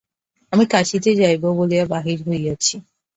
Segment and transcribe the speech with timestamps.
[0.53, 2.75] আমি কাশীতে যাইব বলিয়া বাহির হইয়াছি।